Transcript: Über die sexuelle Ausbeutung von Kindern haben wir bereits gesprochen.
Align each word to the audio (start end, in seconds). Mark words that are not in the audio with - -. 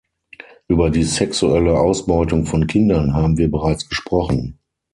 Über 0.67 0.89
die 0.89 1.03
sexuelle 1.03 1.79
Ausbeutung 1.79 2.47
von 2.47 2.65
Kindern 2.65 3.13
haben 3.13 3.37
wir 3.37 3.51
bereits 3.51 3.87
gesprochen. 3.87 4.57